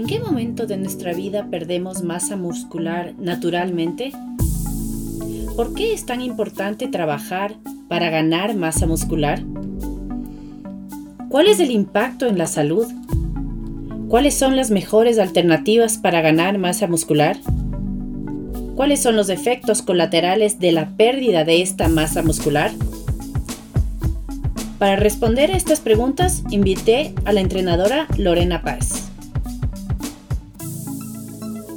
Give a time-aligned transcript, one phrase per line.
[0.00, 4.12] ¿En qué momento de nuestra vida perdemos masa muscular naturalmente?
[5.54, 9.42] ¿Por qué es tan importante trabajar para ganar masa muscular?
[11.28, 12.86] ¿Cuál es el impacto en la salud?
[14.08, 17.36] ¿Cuáles son las mejores alternativas para ganar masa muscular?
[18.76, 22.70] ¿Cuáles son los efectos colaterales de la pérdida de esta masa muscular?
[24.78, 29.09] Para responder a estas preguntas, invité a la entrenadora Lorena Paz.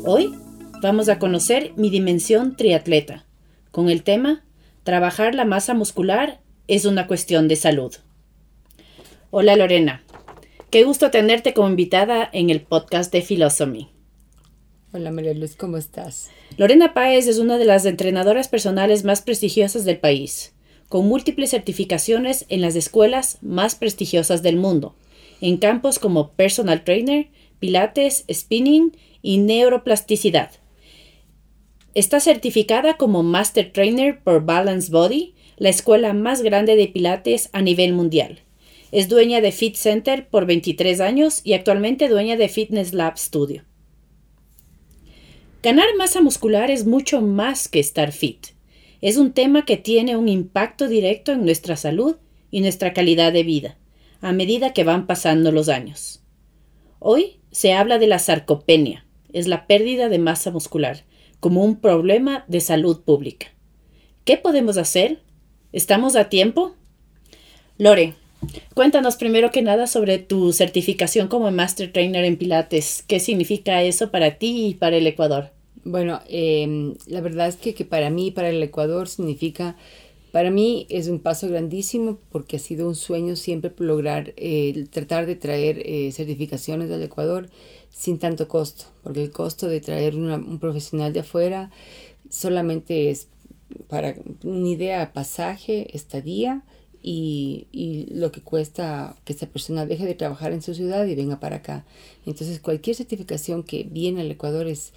[0.06, 0.34] Hoy
[0.82, 3.26] vamos a conocer mi dimensión triatleta,
[3.72, 4.44] con el tema
[4.84, 7.94] Trabajar la masa muscular es una cuestión de salud.
[9.32, 10.04] Hola Lorena,
[10.72, 13.88] qué gusto tenerte como invitada en el podcast de Philosophy.
[14.92, 16.30] Hola María Luz, ¿cómo estás?
[16.58, 20.54] Lorena Páez es una de las entrenadoras personales más prestigiosas del país,
[20.90, 24.96] con múltiples certificaciones en las escuelas más prestigiosas del mundo,
[25.40, 27.30] en campos como personal trainer,
[27.64, 30.52] pilates, spinning y neuroplasticidad.
[31.96, 37.62] Está certificada como Master Trainer por Balance Body, la escuela más grande de pilates a
[37.62, 38.40] nivel mundial.
[38.92, 43.64] Es dueña de Fit Center por 23 años y actualmente dueña de Fitness Lab Studio.
[45.64, 48.48] Ganar masa muscular es mucho más que estar fit.
[49.00, 52.18] Es un tema que tiene un impacto directo en nuestra salud
[52.52, 53.78] y nuestra calidad de vida,
[54.20, 56.23] a medida que van pasando los años.
[57.06, 61.04] Hoy se habla de la sarcopenia, es la pérdida de masa muscular,
[61.42, 63.48] como un problema de salud pública.
[64.24, 65.20] ¿Qué podemos hacer?
[65.74, 66.76] ¿Estamos a tiempo?
[67.78, 68.14] Lore,
[68.74, 73.04] cuéntanos primero que nada sobre tu certificación como Master Trainer en Pilates.
[73.06, 75.52] ¿Qué significa eso para ti y para el Ecuador?
[75.84, 79.76] Bueno, em, la verdad es que, que para mí, para el Ecuador, significa,
[80.34, 85.28] para mí es un paso grandísimo porque ha sido un sueño siempre lograr eh, tratar
[85.28, 87.52] de traer eh, certificaciones al Ecuador
[87.92, 91.70] sin tanto costo, porque el costo de traer un profesional de afuera
[92.32, 93.28] solamente es
[93.88, 96.64] para una idea pasaje, estadía
[97.04, 101.14] y, y, lo que cuesta que esa persona deje de trabajar en su ciudad y
[101.14, 101.86] venga para acá.
[102.26, 104.94] Entonces cualquier certificación que viene al Ecuador es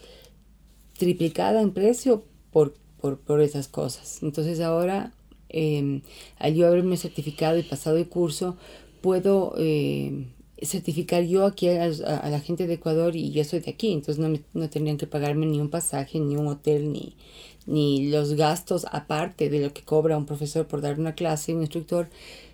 [0.98, 2.72] triplicada en precio por,
[3.02, 4.22] por, por esas cosas.
[4.22, 5.12] Entonces ahora,
[5.56, 6.02] eh,
[6.38, 8.56] al yo haberme certificado y pasado el curso,
[9.00, 10.26] puedo eh,
[10.60, 14.28] certificar yo aquí a, la gente de Ecuador y yo soy de aquí, entonces no,
[14.28, 17.14] me, no tendrían que pagarme ni un pasaje, ni un hotel, ni,
[17.66, 21.62] ni los gastos aparte de lo que cobra un profesor por dar una clase, un
[21.62, 22.10] instructor,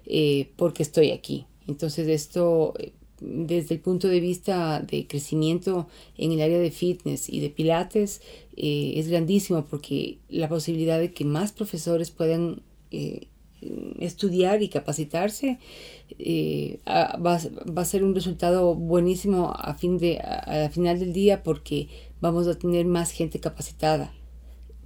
[0.06, 1.46] eh, porque estoy aquí.
[1.66, 2.74] Entonces esto
[3.20, 5.86] desde el punto de vista de crecimiento
[6.18, 8.20] en el área de fitness y de pilates
[8.56, 13.28] eh, es grandísimo porque la posibilidad de que más profesores puedan eh,
[14.00, 15.58] estudiar y capacitarse
[16.18, 21.88] eh, va, a ser un resultado buenísimo a, fin de, a, final del día porque
[22.20, 24.12] vamos a tener más gente capacitada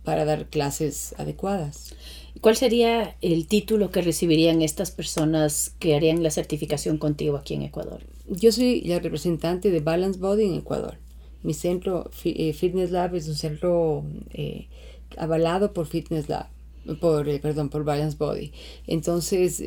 [0.05, 1.95] para dar clases adecuadas.
[2.41, 7.63] ¿Cuál sería el título que recibirían estas personas que harían la certificación contigo aquí en
[7.63, 8.03] Ecuador?
[8.29, 10.99] Yo soy la representante de Balance Body en Ecuador.
[11.43, 14.69] Mi centro eh, Fitness Lab es un centro eh,
[15.17, 16.49] avalado por Fitness Lab,
[17.01, 18.53] por, eh, perdón, por Balance Body.
[18.87, 19.63] Entonces,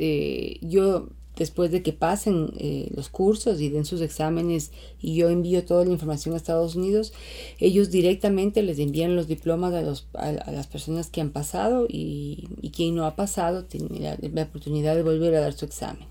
[0.61, 1.09] yo
[1.39, 4.71] después de que pasen eh, los cursos y den sus exámenes
[5.01, 7.13] y yo envío toda la información a Estados Unidos,
[7.59, 12.49] ellos directamente les envían los diplomas a, los, a, las personas que han pasado y,
[12.61, 16.07] y, quien no ha pasado tiene la oportunidad de volver a dar su examen.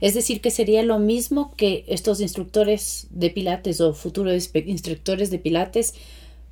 [0.00, 5.38] Es decir, que sería lo mismo que estos instructores de pilates o futuros instructores de
[5.38, 5.94] pilates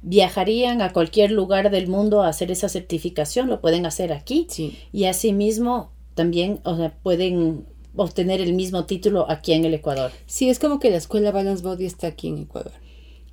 [0.03, 4.47] viajarían a cualquier lugar del mundo a hacer esa certificación, lo pueden hacer aquí.
[4.49, 4.79] Sí.
[4.93, 7.67] Y asimismo también o sea, pueden
[7.97, 10.13] obtener el mismo título aquí en el Ecuador.
[10.27, 12.73] Sí, es como que la escuela Balance Body está aquí en Ecuador.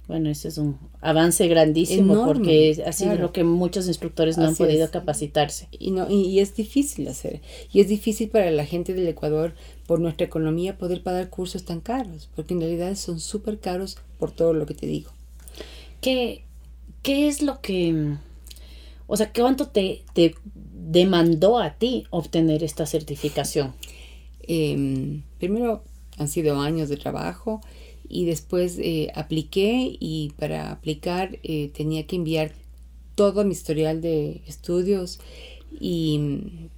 [0.07, 4.55] Bueno, ese es un avance grandísimo porque ha sido lo que muchos instructores no han
[4.55, 5.67] podido capacitarse.
[5.71, 7.41] Y, no, y, es difícil hacer.
[7.71, 9.55] Y es difícil para la gente del Ecuador,
[9.87, 14.29] por nuestra economía, poder pagar cursos tan caros, porque en realidad son súper caros por
[14.29, 15.11] todo lo que te digo.
[16.01, 16.44] ¿Qué,
[17.05, 18.15] ¿Qué es lo que...
[19.05, 23.75] O sea, ¿cuánto te, te demandó a ti obtener esta certificación?
[24.41, 25.83] Em, primero
[26.17, 27.61] han sido años de trabajo
[28.09, 32.53] y después eh, apliqué y para aplicar eh, tenía que enviar
[33.13, 35.19] todo mi historial de estudios
[35.79, 36.69] y mm,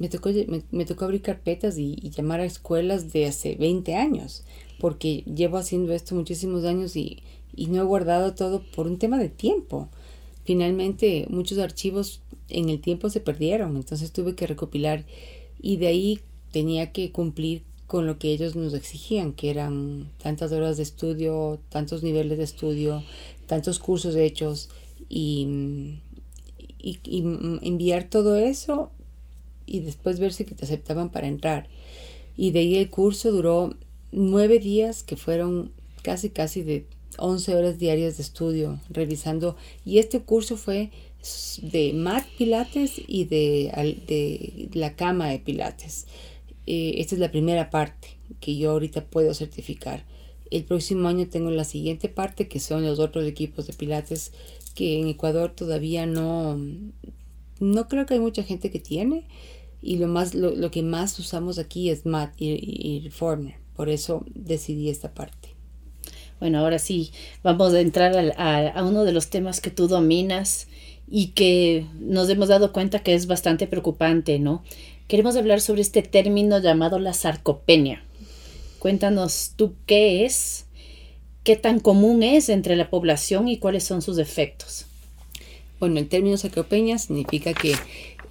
[0.00, 0.30] me tocó,
[0.72, 4.42] me, tocó abrir carpetas y, llamar a escuelas de hace 20 años
[4.80, 7.22] porque llevo haciendo esto muchísimos años y,
[7.54, 9.88] y no he guardado todo por un tema de tiempo.
[10.44, 15.04] Finalmente muchos archivos en el tiempo se perdieron, entonces tuve que recopilar
[15.60, 16.20] y de ahí
[16.52, 21.58] tenía que cumplir con lo que ellos nos exigían, que eran tantas horas de estudio,
[21.70, 23.02] tantos niveles de estudio,
[23.46, 24.70] tantos cursos hechos
[25.08, 25.98] y,
[26.78, 26.98] y,
[27.62, 28.92] enviar todo eso
[29.66, 31.68] y después ver si te aceptaban para entrar.
[32.36, 33.74] Y de ahí el curso duró
[34.12, 35.72] nueve días que fueron
[36.02, 36.86] casi casi de
[37.20, 40.90] 11 horas diarias de estudio revisando y este curso fue
[41.62, 43.70] de mat pilates y de,
[44.06, 46.06] de la cama de pilates
[46.72, 50.04] eh, esta es la primera parte que yo ahorita puedo certificar.
[50.52, 54.32] El próximo año tengo la siguiente parte que son los otros equipos de pilates
[54.76, 56.60] que en Ecuador todavía no,
[57.58, 59.26] no creo que hay mucha gente que tiene
[59.82, 63.56] y lo, más, lo, que más usamos aquí es mat y, reformer.
[63.74, 65.39] Por eso decidí esta parte.
[66.40, 70.66] Bueno, ahora sí, vamos a entrar a, uno de los temas que tú dominas
[71.08, 74.62] y que nos hemos dado cuenta que es bastante preocupante, ¿no?
[75.10, 78.04] queremos hablar sobre este término llamado la sarcopenia.
[78.78, 80.66] Cuéntanos tú qué es,
[81.42, 84.86] qué tan común es entre la población y cuáles son sus efectos.
[85.80, 87.74] Bueno, el término sarcopenia significa que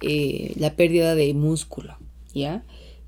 [0.00, 1.98] eh, la pérdida de músculo,
[2.32, 2.64] ¿ya?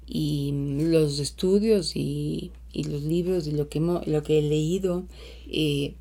[0.06, 5.04] Y los estudios y, los libros y lo que, lo que he leído
[5.50, 5.94] eh,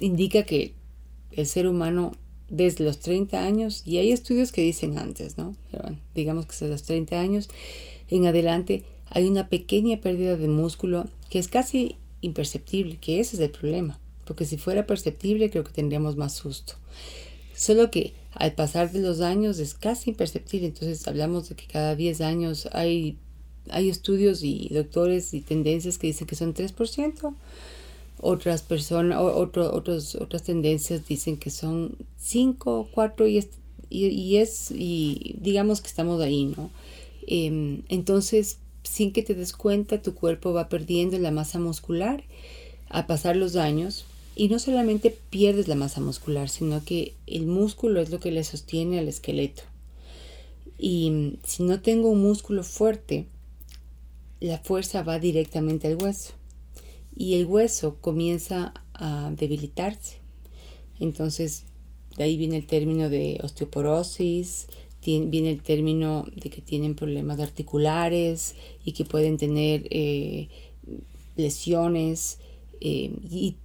[0.00, 0.74] indica que
[1.32, 2.12] el ser humano
[2.48, 5.54] desde los 30 años, y hay estudios que dicen antes, ¿no?
[6.14, 7.48] digamos que desde los 30 años
[8.08, 13.42] en adelante hay una pequeña pérdida de músculo que es casi imperceptible, que ese es
[13.42, 16.74] el problema, porque si fuera perceptible creo que tendríamos más susto.
[17.54, 21.96] Solo que al pasar de los años es casi imperceptible, entonces hablamos de que cada
[21.96, 23.18] 10 años hay,
[23.70, 27.34] hay estudios y doctores y tendencias que dicen que son 3%,
[28.20, 33.48] otras personas, otro, otros, otras tendencias dicen que son 5, 4 y,
[33.90, 36.70] y, es, y digamos que estamos ahí, ¿no?
[37.26, 42.24] Em, entonces, sin que te des cuenta, tu cuerpo va perdiendo la masa muscular
[42.88, 48.00] a pasar los años y no solamente pierdes la masa muscular, sino que el músculo
[48.00, 49.62] es lo que le sostiene al esqueleto.
[50.78, 53.26] Y si no tengo un músculo fuerte,
[54.40, 56.32] la fuerza va directamente al hueso
[57.16, 60.18] y el hueso comienza a debilitarse.
[61.00, 61.64] Entonces,
[62.16, 64.66] de ahí viene el término de osteoporosis,
[65.04, 68.54] viene el término de que tienen problemas articulares
[68.84, 70.48] y que pueden tener eh,
[71.36, 72.38] lesiones
[72.80, 73.56] eh, y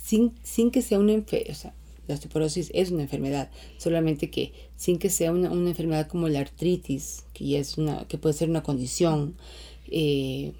[0.00, 1.74] sin, sin, que sea una enfermedad, o sea,
[2.06, 7.24] la osteoporosis es una enfermedad, solamente que sin que sea una, enfermedad como la artritis,
[7.32, 9.36] que ya es una, que puede ser una condición,
[9.96, 10.52] eh,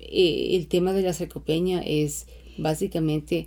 [0.00, 2.26] eh, el tema de la sarcopenia es
[2.58, 3.46] básicamente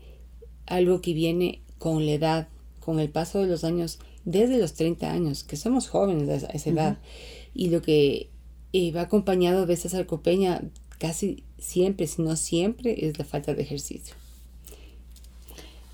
[0.66, 2.48] algo que viene con la edad,
[2.80, 6.70] con el paso de los años, desde los 30 años, que somos jóvenes a esa
[6.70, 6.98] edad.
[7.54, 8.30] Y lo que
[8.72, 10.64] eh, va acompañado de esa sarcopenia
[10.98, 14.16] casi siempre, si no siempre, es la falta de ejercicio.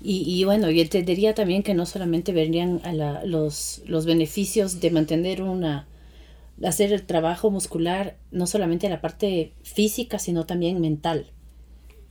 [0.00, 4.80] Y, y, bueno, yo entendería también que no solamente verían a la, los, los beneficios
[4.80, 5.88] de mantener una
[6.64, 11.32] hacer el trabajo muscular, no solamente la parte física, sino también mental.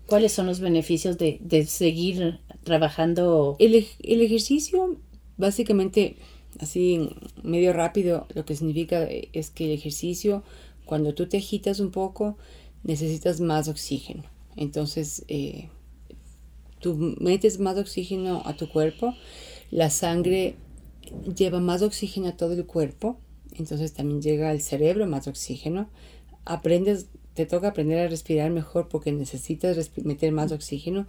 [0.08, 3.56] ¿Cuáles son los beneficios de, seguir trabajando?
[3.60, 4.98] El, el, ejercicio,
[5.38, 6.16] básicamente,
[6.60, 7.10] así
[7.44, 10.44] medio rápido, lo que significa es que el ejercicio,
[10.86, 12.38] cuando tú te agitas un poco,
[12.84, 14.24] necesitas más oxígeno.
[14.56, 15.70] Entonces, eh,
[16.80, 19.14] tú metes más oxígeno a tu cuerpo,
[19.70, 20.56] la sangre
[21.36, 23.20] lleva más oxígeno a todo el cuerpo
[23.60, 25.90] entonces también llega al cerebro más oxígeno.
[26.46, 31.08] Aprendes, te toca aprender a respirar mejor porque necesitas meter más oxígeno.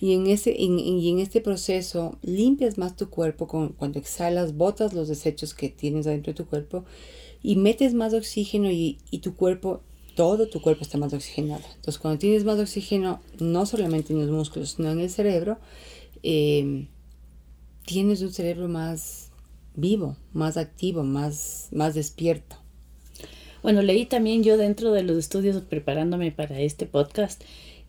[0.00, 5.08] Y en, ese, y en este proceso limpias más tu cuerpo cuando exhalas, botas los
[5.08, 6.84] desechos que tienes adentro de tu cuerpo
[7.42, 9.82] y metes más oxígeno y, tu cuerpo,
[10.16, 11.62] todo tu cuerpo está más oxigenado.
[11.76, 15.58] Entonces cuando tienes más oxígeno, no solamente en los músculos, sino en el cerebro,
[16.22, 16.86] eh,
[17.84, 19.23] tienes un cerebro más
[19.74, 22.56] vivo, más activo, más, más despierto.
[23.62, 27.42] Bueno, leí también yo dentro de los estudios preparándome para este podcast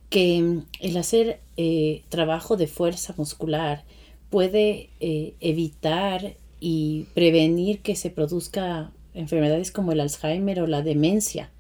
[0.10, 3.84] que mm, el hacer eh, trabajo de fuerza muscular
[4.30, 11.52] puede eh, evitar y prevenir que se produzca enfermedades como el Alzheimer o la demencia,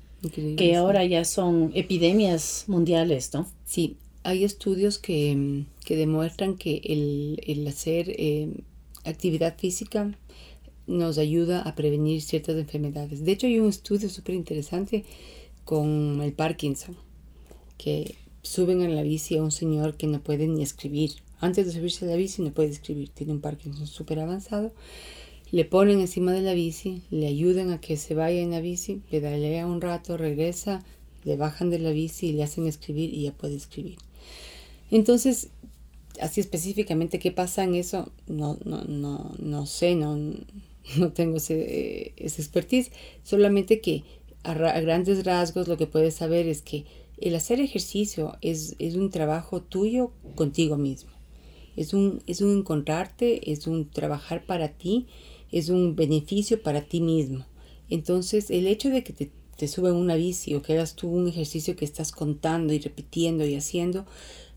[0.57, 3.47] que ahora ya son epidemias mundiales, ¿no?
[3.65, 8.49] Sí, hay estudios que, mm, que demuestran que el, el hacer eh,
[9.05, 10.11] actividad física
[10.87, 13.25] nos ayuda a prevenir ciertas enfermedades.
[13.25, 15.03] De hecho, hay un estudio súper interesante
[15.63, 16.95] con el Parkinson,
[17.77, 21.11] que suben en la bici a un señor que no puede ni escribir.
[21.39, 24.71] Antes de subirse a la bici no puede escribir, tiene un Parkinson súper avanzado.
[25.51, 29.01] Le ponen encima de la bici, le ayudan a que se vaya en la bici,
[29.09, 30.83] pedalea un rato, regresa,
[31.23, 33.97] le bajan de la bici y le hacen escribir y ya puede escribir.
[34.91, 35.49] Entonces,
[36.21, 40.17] así específicamente qué pasa en eso, no, no, no, no sé, no,
[40.97, 42.91] no tengo ese, esa expertise,
[43.23, 44.03] solamente que
[44.43, 46.85] a, grandes rasgos lo que puedes saber es que
[47.17, 51.11] el hacer ejercicio es, es un trabajo tuyo contigo mismo.
[51.75, 55.07] Es un, es un encontrarte, es un trabajar para ti,
[55.51, 57.45] es un beneficio para ti mismo.
[57.89, 61.27] Entonces, el hecho de que te, te suban una bici o que hagas tú un
[61.27, 64.05] ejercicio que estás contando y repitiendo y haciendo,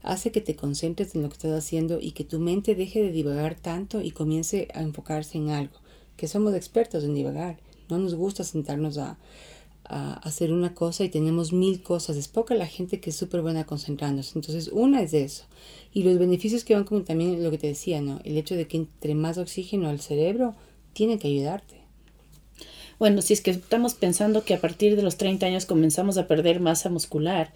[0.02, 3.12] hace que te concentres en lo que estás haciendo y que tu mente deje de
[3.12, 5.78] divagar tanto y comience a enfocarse en algo.
[6.16, 7.58] Que somos expertos en divagar.
[7.88, 9.18] No nos gusta sentarnos a,
[9.84, 12.16] a hacer una cosa y tenemos mil cosas.
[12.16, 14.38] Es poca la gente que es súper buena concentrándose.
[14.38, 15.44] Entonces, una es de eso.
[15.92, 18.20] Y los beneficios que van como también lo que te decía, ¿no?
[18.24, 20.54] El hecho de que entre más oxígeno al cerebro,
[20.92, 21.78] tiene que ayudarte.
[22.98, 26.26] Bueno, si es que estamos pensando que a partir de los 30 años comenzamos a
[26.26, 27.52] perder masa muscular,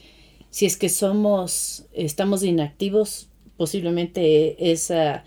[0.53, 5.25] si es que somos, estamos inactivos, posiblemente esa,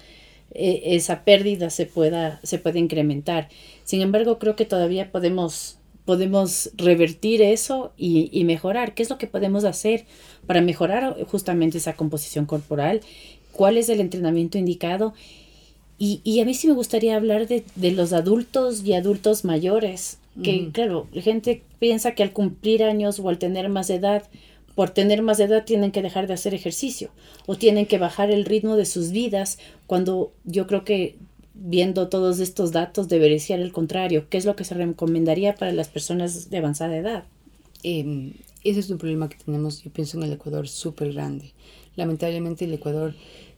[0.54, 3.50] e, esa pérdida se pueda, se puede incrementar.
[3.86, 8.94] Sin embargo, creo que todavía podemos podemos revertir eso y, mejorar.
[8.94, 10.06] ¿Qué es lo que podemos hacer
[10.46, 13.02] para mejorar justamente esa composición corporal?
[13.52, 15.16] ¿Cuál es el entrenamiento indicado?
[15.98, 21.08] Y, a mí sí me gustaría hablar de, los adultos y adultos mayores, que claro,
[21.12, 24.22] la gente piensa que al cumplir años o al tener más edad,
[24.76, 27.10] por tener más edad tienen que dejar de hacer ejercicio
[27.46, 31.18] o tienen que bajar el ritmo de sus vidas, cuando yo creo que
[31.54, 34.28] viendo todos estos datos, debería ser el contrario.
[34.30, 37.24] ¿Qué es lo que se recomendaría para las personas de avanzada edad?
[37.84, 41.54] Em, ese es un problema que tenemos, yo pienso, en el Ecuador súper grande.
[41.96, 43.16] Lamentablemente el Ecuador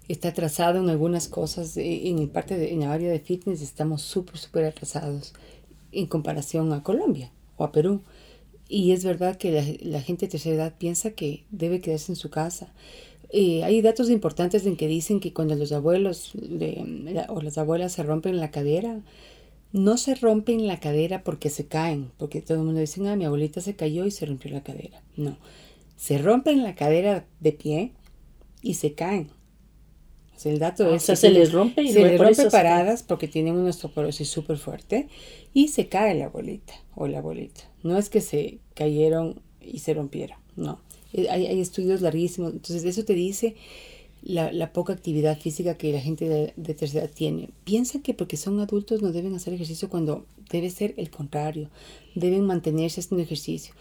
[0.08, 1.76] está atrasado en algunas cosas.
[1.78, 5.34] Eh, en, el parte de, en la área de fitness estamos súper, súper atrasados
[5.92, 8.02] en comparación a Colombia o a Perú.
[8.70, 12.16] Y es verdad que la, la gente de tercera edad piensa que debe quedarse en
[12.18, 12.74] su casa
[13.30, 16.32] eh, hay datos importantes en que dicen que cuando los abuelos
[17.28, 19.02] o las abuelas se rompen la cadera,
[19.74, 23.26] no se rompen la cadera porque se caen, porque todo el mundo dice, ah, mi
[23.26, 25.02] abuelita se cayó y se rompió la cadera.
[25.18, 25.38] No,
[25.98, 27.92] se rompen la cadera de pie
[28.62, 29.30] y se caen.
[30.34, 31.04] O sea, el dato ah, es...
[31.04, 34.58] O sea, se les rompe y se les rompe paradas porque tienen una osteoporosis súper
[34.58, 35.10] fuerte
[35.54, 37.64] y se cae la abuelita o la abuelita.
[37.88, 40.80] No es que se cayeron y se rompieron, no.
[41.14, 42.54] Eh, hay, estudios larguísimos.
[42.54, 43.56] Entonces, eso te dice
[44.24, 47.50] la, poca actividad física que la gente de, de, tercera edad tiene.
[47.64, 51.70] Piensa que porque son adultos no deben hacer ejercicio cuando debe ser el contrario.
[52.16, 53.74] Deben mantenerse haciendo ejercicio.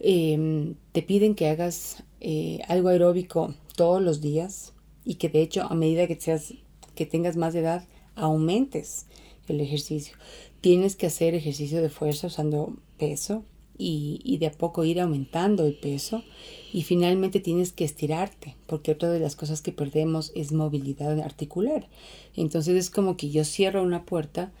[0.00, 4.72] Em, te piden que hagas eh, algo aeróbico todos los días
[5.04, 6.54] y que de hecho a medida que, seas,
[6.94, 9.06] que tengas más edad aumentes
[9.48, 10.14] el ejercicio.
[10.60, 13.44] Tienes que hacer ejercicio de fuerza usando peso,
[13.78, 16.24] y, de a poco ir aumentando el peso
[16.72, 21.88] y finalmente tienes que estirarte porque otra de las cosas que perdemos es movilidad articular.
[22.36, 24.52] Entonces es como que yo cierro una puerta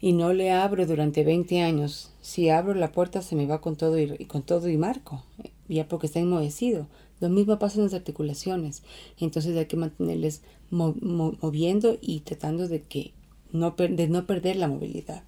[0.00, 2.12] y no le abro durante 20 años.
[2.20, 5.24] Si abro la puerta se me va con todo y, con todo y marco,
[5.68, 6.86] ya porque está enmohecido.
[7.20, 8.82] Lo mismo pasa en las articulaciones.
[9.18, 13.12] Entonces hay que mantenerles moviendo y tratando de que
[13.52, 15.22] no, de no perder la movilidad.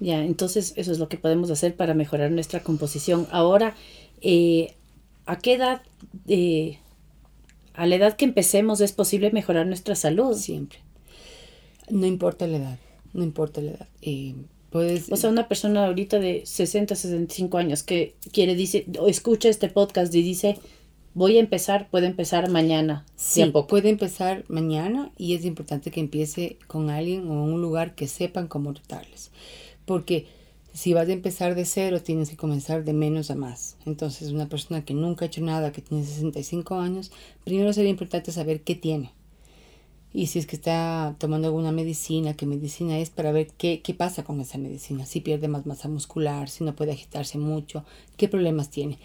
[0.00, 3.26] Ya, entonces eso es lo que podemos hacer para mejorar nuestra composición.
[3.30, 3.74] Ahora,
[4.20, 4.74] eh,
[5.24, 5.82] ¿a qué edad,
[6.28, 6.78] eh,
[7.74, 10.36] a la edad que empecemos, es posible mejorar nuestra salud?
[10.36, 10.80] Siempre.
[11.88, 12.78] No importa la edad,
[13.14, 13.88] no importa la edad.
[14.02, 14.34] Eh,
[14.70, 19.48] puedes, o sea, una persona ahorita de 60, 65 años que quiere, dice, o escucha
[19.48, 20.58] este podcast y dice,
[21.14, 23.06] voy a empezar, puede empezar mañana.
[23.16, 27.94] Sí, puede empezar mañana y es importante que empiece con alguien o en un lugar
[27.94, 29.30] que sepan cómo tratarles
[29.86, 30.26] porque
[30.74, 33.78] si vas a empezar de cero, tienes que comenzar de menos a más.
[33.86, 37.10] Entonces, una persona que nunca ha hecho nada, que tiene 65 años,
[37.44, 39.12] primero sería importante saber qué tiene.
[40.12, 43.92] Y si es que está tomando alguna medicina, qué medicina es, para ver qué, qué
[43.92, 45.04] pasa con esa medicina.
[45.04, 47.84] Si pierde más masa muscular, si no puede agitarse mucho,
[48.16, 48.98] qué problemas tiene.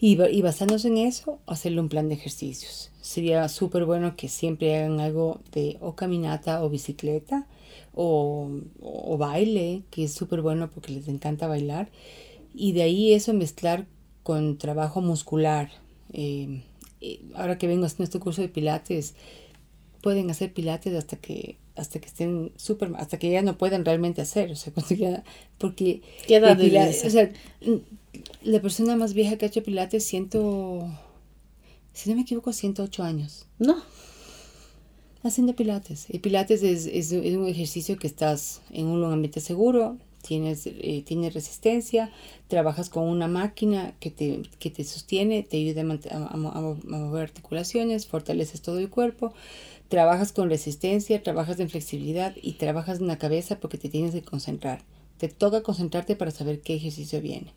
[0.00, 2.90] Y, basándose en eso, hacerle un plan de ejercicios.
[3.00, 7.46] Sería súper bueno que siempre hagan algo de o caminata o bicicleta
[7.94, 11.90] o, baile, que es súper bueno porque les encanta bailar.
[12.54, 13.86] Y de ahí eso mezclar
[14.22, 15.70] con trabajo muscular.
[16.12, 16.62] Eh,
[17.00, 19.14] eh, ahora que vengo haciendo este curso de pilates,
[20.06, 24.22] pueden hacer pilates hasta que hasta que estén súper hasta que ya no puedan realmente
[24.22, 24.72] hacer o sea
[25.58, 27.30] porque ¿Qué edad pilates, o sea,
[28.42, 30.88] la persona más vieja que ha hecho pilates siento
[31.92, 33.76] si no me equivoco 108 años no
[35.26, 36.06] haciendo pilates.
[36.08, 41.34] Y pilates es, es, un ejercicio que estás en un ambiente seguro, tienes, eh, tienes
[41.34, 42.10] resistencia,
[42.48, 48.06] trabajas con una máquina que te, que te sostiene, te ayuda a, a, mover articulaciones,
[48.06, 49.32] fortaleces todo el cuerpo,
[49.88, 54.22] trabajas con resistencia, trabajas en flexibilidad y trabajas en la cabeza porque te tienes que
[54.22, 54.82] concentrar.
[55.18, 57.52] Te toca concentrarte para saber qué ejercicio viene.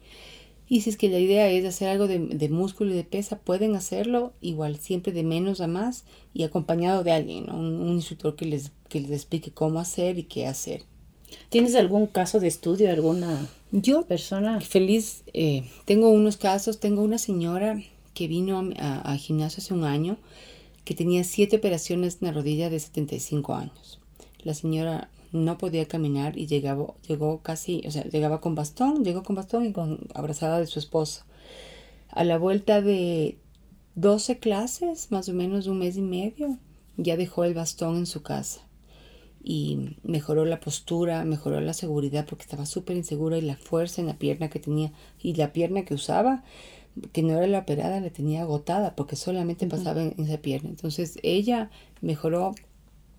[0.70, 3.40] Y si es que la idea es hacer algo de, de, músculo y de pesa,
[3.40, 8.36] pueden hacerlo igual, siempre de menos a más y acompañado de alguien, un, un, instructor
[8.36, 10.84] que les, que les explique cómo hacer y qué hacer.
[11.50, 14.62] ¿Tienes algún caso de estudio, alguna Yo, persona?
[14.62, 17.82] Feliz, eh, tengo unos casos, tengo una señora
[18.14, 20.18] que vino a, a, gimnasio hace un año
[20.86, 24.00] que tenía siete operaciones en la rodilla de 75 años.
[24.44, 29.24] La señora no podía caminar y llegaba, llegó casi, o sea, llegaba con bastón, llegó
[29.24, 31.24] con bastón y con abrazada de su esposo.
[32.10, 33.38] A la vuelta de
[33.96, 36.58] 12 clases, más o menos un mes y medio,
[36.98, 38.62] ya dejó el bastón en su casa
[39.44, 44.08] y mejoró la postura, mejoró la seguridad porque estaba súper insegura y la fuerza en
[44.08, 46.44] la pierna que tenía y la pierna que usaba,
[47.14, 50.70] que no era la operada, la tenía agotada porque solamente pasaba en esa pierna.
[50.70, 51.70] Entonces ella
[52.02, 52.54] mejoró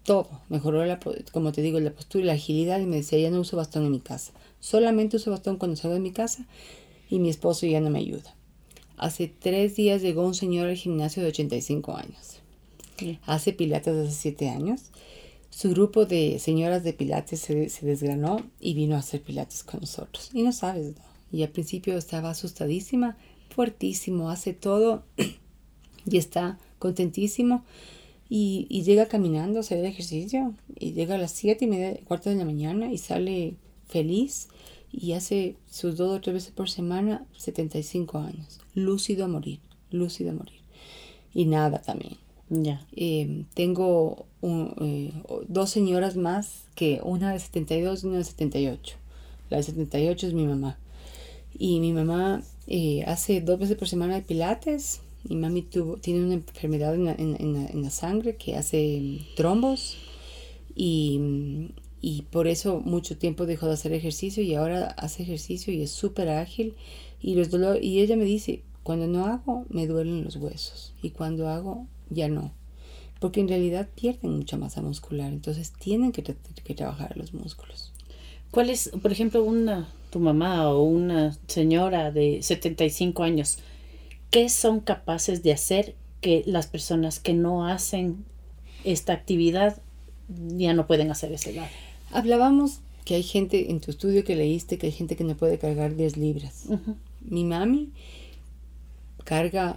[0.04, 0.98] todo, mejoró la,
[1.32, 3.84] como te digo, la postura y la agilidad y me decía, ya no uso bastón
[3.84, 6.46] en mi casa, solamente uso bastón cuando salgo de mi casa
[7.08, 8.34] y mi esposo ya no me ayuda.
[8.96, 12.40] Hace tres días llegó un señor al gimnasio de 85 años.
[12.98, 13.18] Sí.
[13.24, 14.90] Hace pilates hace siete años
[15.50, 19.80] su grupo de señoras de pilates se, se, desgranó y vino a hacer pilates con
[19.80, 20.30] nosotros.
[20.32, 21.02] Y no sabes, ¿no?
[21.32, 23.16] Y al principio estaba asustadísima,
[23.54, 25.04] fuertísimo, hace todo
[26.06, 27.64] y está contentísimo.
[28.30, 32.30] Y, y llega caminando a hacer ejercicio y llega a las siete y media, cuarto
[32.30, 33.56] de la mañana y sale
[33.86, 34.48] feliz
[34.92, 38.60] y hace sus dos o tres veces por semana 75 años.
[38.74, 39.60] Lúcido a morir,
[39.90, 40.60] lúcido a morir.
[41.34, 42.16] Y nada también.
[42.48, 42.84] Ya.
[42.96, 45.12] Eh, tengo un, eh,
[45.48, 48.96] dos señoras más, que una de 72 y una de 78.
[49.48, 50.78] La de 78 es mi mamá.
[51.56, 55.02] Y mi mamá eh, hace dos veces por semana de pilates.
[55.28, 59.96] Mi mami tuvo, tiene una enfermedad en la, en, en, la, sangre que hace trombos.
[60.74, 65.82] Y, y por eso mucho tiempo dejó de hacer ejercicio y ahora hace ejercicio y
[65.82, 66.74] es súper ágil.
[67.20, 71.10] Y, los dolor, y ella me dice, cuando no hago me duelen los huesos y
[71.10, 72.52] cuando hago ya no.
[73.18, 77.92] Porque en realidad pierden mucha masa muscular, entonces tienen que, que trabajar los músculos.
[78.50, 83.58] ¿Cuál es, por ejemplo, una, tu mamá o una señora de 75 años,
[84.30, 88.24] qué son capaces de hacer que las personas que no hacen
[88.84, 89.80] esta actividad
[90.28, 91.68] ya no pueden hacer esa edad?
[92.12, 95.58] Hablábamos que hay gente en tu estudio que leíste que hay gente que no puede
[95.58, 96.64] cargar 10 libras.
[96.68, 96.96] Uh -huh.
[97.22, 97.90] Mi mami
[99.30, 99.76] carga,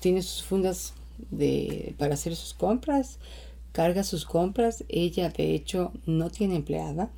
[0.00, 0.94] tiene sus fundas
[1.30, 3.18] de, para hacer sus compras,
[3.72, 4.84] carga sus compras.
[4.88, 7.10] Ella, de hecho, no tiene empleada,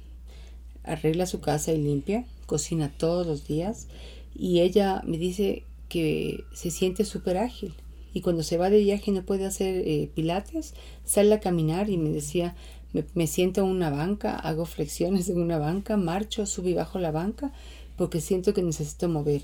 [0.83, 3.87] arregla su casa y limpia, cocina todos los días.
[4.35, 7.75] Y ella me dice que se siente súper ágil.
[8.15, 10.75] Y cuando se va de viaje y no puede hacer eh, pilates,
[11.05, 12.57] sale a caminar y me decía,
[12.93, 16.99] me, me, siento en una banca, hago flexiones en una banca, marcho, subo y bajo
[16.99, 17.53] la banca
[17.97, 19.43] porque siento que necesito mover.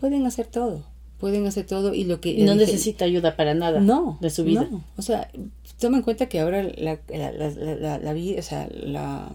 [0.00, 0.84] Pueden hacer todo
[1.18, 2.30] pueden hacer todo y lo que...
[2.30, 4.68] Y no dije, necesita ayuda para nada no, de su vida.
[4.70, 4.84] No.
[4.96, 5.30] O sea,
[5.80, 9.32] toma en cuenta que ahora la, la, la, la, la vida, o sea, la,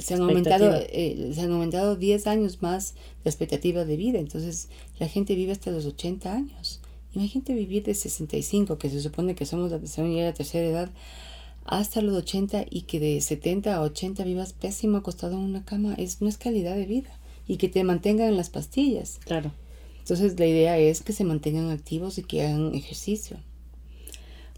[0.00, 4.68] se han aumentado eh, se han aumentado 10 años más la expectativa de vida, entonces
[4.98, 6.80] la gente vive hasta los 80 años.
[7.14, 10.90] Imagínate vivir de 65, que se supone que somos la tercera y la tercera edad,
[11.64, 15.94] hasta los 80 y que de 70 a 80 vivas pésimo acostado en una cama,
[15.94, 17.18] es, no es calidad de vida.
[17.48, 19.20] Y que te mantengan en las pastillas.
[19.24, 19.52] Claro.
[20.00, 23.38] Entonces la idea es que se mantengan activos y que hagan ejercicio.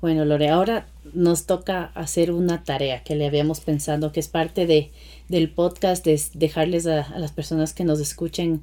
[0.00, 4.64] Bueno, Lore, ahora nos toca hacer una tarea que le habíamos pensado que es parte
[4.64, 4.92] de,
[5.28, 8.62] del podcast, es dejarles a, a las personas que nos escuchen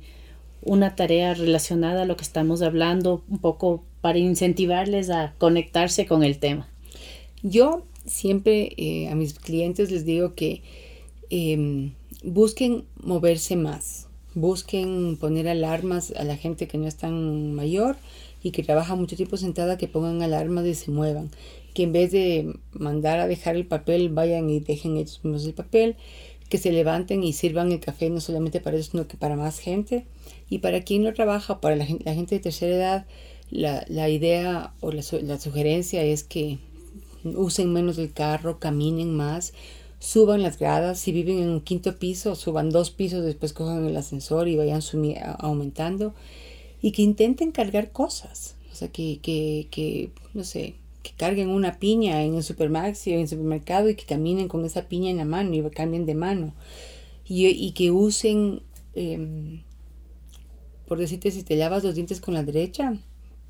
[0.61, 6.23] una tarea relacionada a lo que estamos hablando, un poco para incentivarles a conectarse con
[6.23, 6.69] el tema.
[7.43, 10.61] Yo siempre eh, a mis clientes les digo que
[11.29, 11.91] eh,
[12.23, 17.95] busquen moverse más busquen poner alarmas a la gente que no es tan mayor
[18.45, 21.31] y que trabaja mucho tiempo sentada, que pongan alarmas y se muevan.
[21.73, 25.55] Que en vez de mandar a dejar el papel, vayan y dejen ellos mismos el
[25.55, 25.95] papel.
[26.47, 29.57] Que se levanten y sirvan el café no solamente para ellos, sino que para más
[29.57, 30.05] gente.
[30.47, 33.07] Y para quien no trabaja, para la, gente de tercera edad,
[33.49, 36.59] la, la idea o la, la sugerencia es que
[37.23, 39.53] usen menos el carro, caminen más,
[39.97, 43.97] suban las gradas, si viven en un quinto piso, suban dos pisos, después cojan el
[43.97, 44.81] ascensor y vayan
[45.39, 46.13] aumentando
[46.81, 51.79] y que intenten cargar cosas, o sea, que, que, que, no sé, que carguen una
[51.79, 55.25] piña en el supermaxi en el supermercado y que caminen con esa piña en la
[55.25, 56.53] mano y cambien de mano.
[57.27, 58.61] y, que usen,
[58.93, 59.63] em,
[60.87, 62.97] por decirte, si te lavas los dientes con la derecha,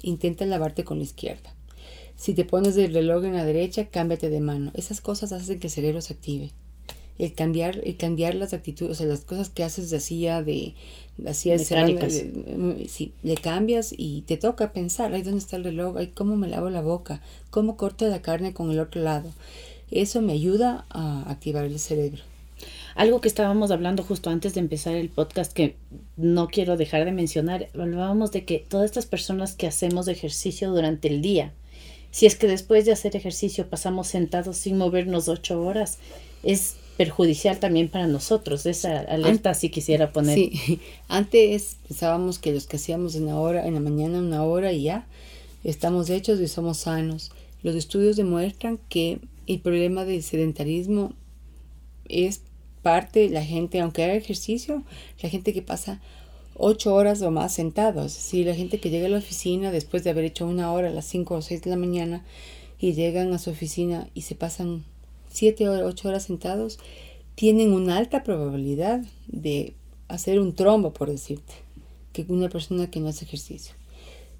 [0.02, 1.56] intenta lavarte con la izquierda.
[2.16, 4.72] Si te pones el reloj en la derecha, cámbiate de mano.
[4.76, 6.52] Esas cosas hacen que el cerebro se active.
[7.18, 10.74] El cambiar, el cambiar las actitudes, o sea, las cosas que haces de así de,
[11.26, 15.96] así de sí, le cambias y te toca pensar, ay, ¿dónde está el reloj?
[15.98, 17.22] Ay, ¿cómo me lavo la boca?
[17.52, 19.32] ¿Cómo corto la carne con el otro lado?
[19.92, 22.22] Eso me ayuda a activar el cerebro.
[22.96, 25.76] Algo que estábamos hablando justo antes de empezar el podcast que
[26.16, 31.10] no quiero dejar de mencionar, hablábamos de que todas estas personas que hacemos ejercicio durante
[31.10, 31.54] el día,
[32.12, 35.98] si es que después de hacer ejercicio pasamos sentados sin movernos ocho horas,
[36.44, 38.66] es perjudicial también para nosotros.
[38.66, 40.38] Esa alerta si quisiera poner.
[41.08, 44.84] Antes pensábamos que los que hacíamos en la hora, en la mañana una hora y
[44.84, 45.08] ya
[45.64, 47.32] estamos hechos y somos sanos.
[47.64, 51.14] Los estudios demuestran que el problema del sedentarismo
[52.08, 52.42] es
[52.82, 54.84] parte de la gente, aunque haga ejercicio,
[55.22, 56.02] la gente que pasa
[56.54, 58.12] ocho horas o más sentados.
[58.12, 60.92] Si la gente que llega a la oficina después de haber hecho una hora a
[60.92, 62.24] las cinco o seis de la mañana
[62.80, 64.84] y llegan a su oficina y se pasan
[65.36, 66.80] siete o ocho horas sentados,
[67.36, 69.74] tienen una alta probabilidad de
[70.08, 71.54] hacer un trombo, por decirte,
[72.14, 73.76] que una persona que no hace ejercicio.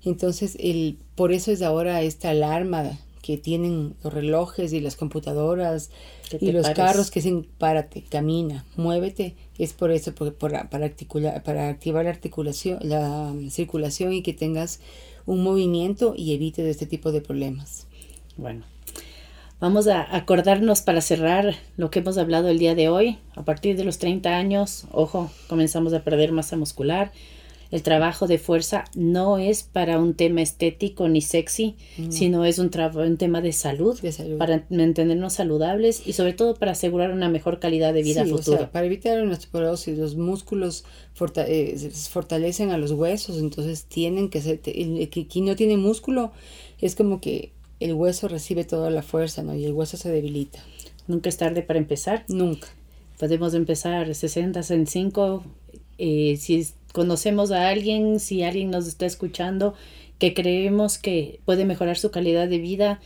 [0.04, 5.90] Entonces, el, por eso es ahora esta alarma que tienen los relojes y las computadoras
[6.40, 12.06] y los carros que dicen párate, camina, muévete, es por eso, para, articular, para activar
[12.06, 14.80] la articulación, la circulación y que tengas
[15.26, 17.88] un movimiento y evites este tipo de problemas.
[18.38, 18.64] Bueno,
[19.60, 23.18] vamos a acordarnos para cerrar lo que hemos hablado el día de hoy.
[23.36, 27.12] A partir de los 30 años, ojo, comenzamos a perder masa muscular,
[27.72, 31.76] el trabajo de fuerza no es para un tema estético ni sexy,
[32.10, 34.00] sino es un, un tema de salud,
[34.38, 38.72] para mantenernos saludables y sobre todo para asegurar una mejor calidad de vida futura.
[38.72, 40.86] para evitar una osteoporosis, los músculos
[41.48, 46.32] eh, fortalecen a los huesos, entonces tienen que ser, el, quien no tiene músculo
[46.80, 49.56] es como que el hueso recibe toda la fuerza, ¿no?
[49.56, 50.60] Y el hueso se debilita.
[51.08, 52.26] Nunca es tarde para empezar.
[52.28, 52.68] Nunca.
[53.20, 55.44] Podemos empezar 60 en 5.
[55.98, 59.74] Eh, si conocemos a alguien, si alguien nos está escuchando,
[60.20, 63.00] que creemos que puede mejorar su calidad de vida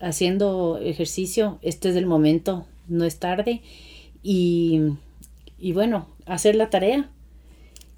[0.00, 3.62] haciendo ejercicio, este es el momento, no es tarde.
[4.22, 4.80] Y,
[5.58, 7.10] y bueno, hacer la tarea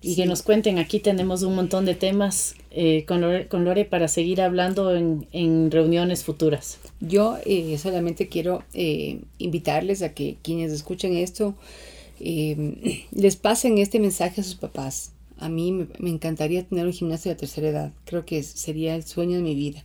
[0.02, 0.78] y que nos cuenten.
[0.78, 5.26] Aquí tenemos un montón de temas eh, con, Lore, con, Lore, para seguir hablando en,
[5.32, 6.78] en reuniones futuras.
[7.00, 11.54] Yo eh, solamente quiero eh, invitarles a que quienes escuchen esto
[12.20, 15.12] les pasen este mensaje a sus papás.
[15.38, 17.92] A mí me, encantaría tener un gimnasio de tercera edad.
[18.04, 19.82] Creo que sería el sueño de mi vida.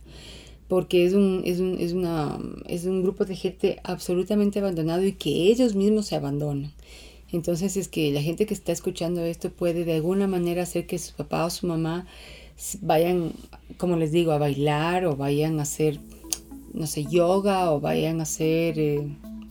[0.68, 5.12] Porque es un, es, un, es, una, es un grupo de gente absolutamente abandonado y
[5.12, 6.72] que ellos mismos se abandonan.
[7.32, 10.98] Entonces es que la gente que está escuchando esto puede de alguna manera hacer que
[10.98, 12.06] su papá o su mamá
[12.80, 13.32] vayan,
[13.76, 16.00] como les digo, a bailar o vayan a hacer,
[16.72, 19.06] no sé, yoga o vayan a hacer eh,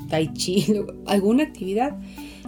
[0.10, 0.66] tai chi,
[1.06, 1.98] alguna actividad.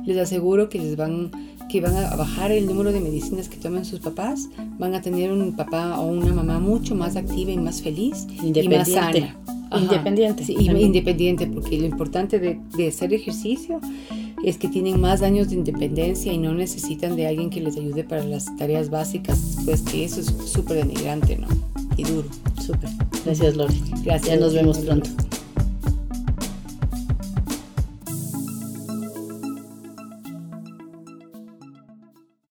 [0.06, 1.32] Les aseguro que les van
[1.70, 5.32] que van a bajar el número de medicinas que toman sus papás, van a tener
[5.32, 9.38] un papá o una mamá mucho más activa y más feliz y más sana.
[9.80, 10.44] Independiente.
[10.44, 13.80] Sí, independiente, porque lo importante de, de, hacer ejercicio
[14.44, 18.04] es que tienen más años de independencia y no necesitan de alguien que les ayude
[18.04, 21.48] para las tareas básicas, pues que eso es súper denigrante, ¿no?
[21.98, 22.28] Y duro.
[22.62, 22.90] Súper.
[23.26, 23.82] Gracias, Lori.
[24.04, 24.36] Gracias.
[24.36, 25.10] Ya nos vemos pronto.